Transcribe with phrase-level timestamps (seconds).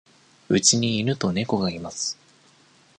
[0.49, 2.17] うちに犬と猫がいます。